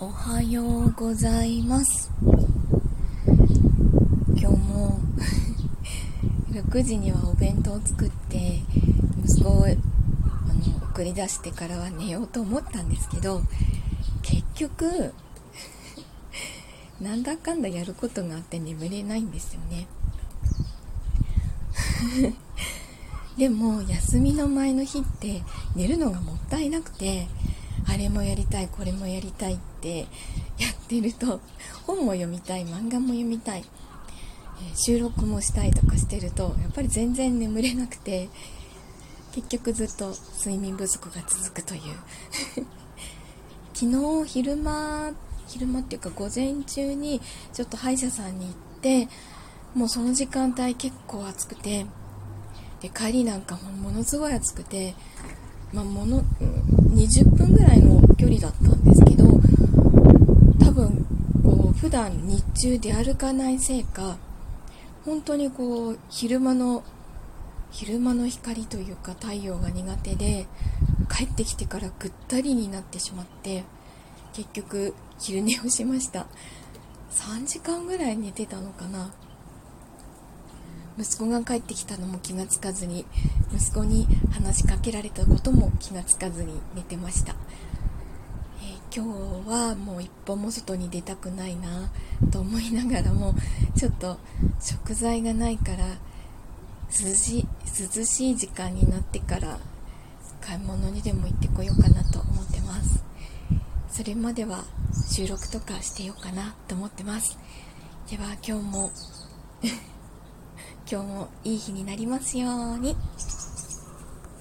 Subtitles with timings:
[0.00, 2.10] おはようございます。
[4.36, 4.98] 今日も
[6.50, 8.60] 6時にはお弁当を作って
[9.24, 9.76] 息子をあの
[10.90, 13.42] 送り出してからは寝ようと思ったんですけど
[14.22, 15.14] 結局
[17.00, 19.86] なんだかんだやることがあって眠れないんですよね。
[23.38, 25.44] でも休みの前の日って
[25.76, 27.28] 寝るのがもったいなくて
[27.86, 30.04] あれもやりたいこれもやりたいってや
[30.70, 31.40] ってると
[31.86, 33.64] 本も読みたい漫画も読みたい、
[34.74, 38.28] 収録もしたいとかしてるとやっぱり全然眠れなくて
[39.34, 41.80] 結局ずっと睡眠不足が続くという。
[43.74, 45.12] 昨日昼間
[45.48, 47.20] 昼間っていうか午前中に
[47.52, 49.08] ちょっと歯医者さんに行って
[49.74, 51.84] もうその時間帯結構暑くて
[52.80, 54.94] で帰りなんかもものすごい暑くて、
[55.74, 56.22] まあ、もの
[56.94, 59.24] 20分ぐらいの距離だったんですけど
[60.64, 61.04] 多分
[61.42, 64.16] こう普段日中出歩かないせいか
[65.04, 66.84] 本当にこう昼間の
[67.72, 70.46] 昼間の光というか太陽が苦手で
[71.10, 73.64] 帰ってきてからぐったりになってしまって
[74.32, 76.26] 結局昼寝をしました。
[77.10, 79.12] 3時間ぐらい寝てたのかな。
[80.98, 83.04] 息子が帰ってきたのも気がつかずに
[83.52, 87.34] 息子に話しかけられたことも気がつかずに寝てました、
[88.62, 91.90] えー、今日はもう一歩も外に出たくないな
[92.30, 93.34] と思いながらも
[93.76, 94.18] ちょっと
[94.60, 95.84] 食材がないから
[96.90, 97.46] 涼し
[97.96, 99.58] 涼しい時間になってから
[100.40, 103.02] 買い物にでも行ってこようかなと思ってます。
[103.88, 104.64] それまでは
[105.10, 107.38] 収録とかしてようかなと思ってます。
[108.10, 108.90] では今日も
[110.94, 112.94] 今日もいい日になりますように。